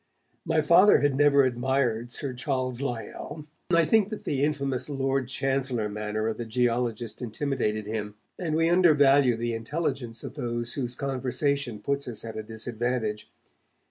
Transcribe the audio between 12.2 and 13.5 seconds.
at a disadvantage.